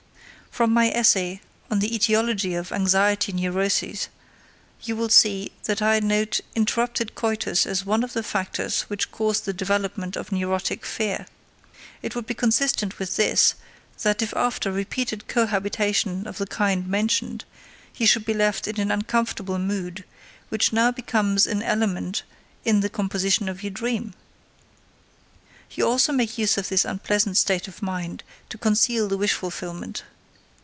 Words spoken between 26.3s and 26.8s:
use of